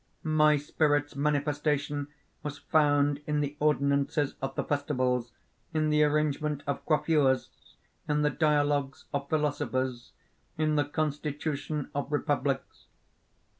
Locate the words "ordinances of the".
3.59-4.63